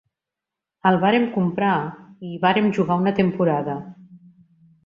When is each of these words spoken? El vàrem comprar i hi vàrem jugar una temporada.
El 0.91 0.97
vàrem 1.03 1.27
comprar 1.35 1.75
i 1.89 2.31
hi 2.31 2.39
vàrem 2.47 2.73
jugar 2.79 2.99
una 3.05 3.15
temporada. 3.23 3.77